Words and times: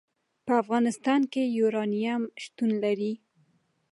په 0.45 0.53
افغانستان 0.63 1.21
کې 1.31 1.43
یورانیم 1.57 2.21
شتون 2.43 2.71
لري. 2.83 3.13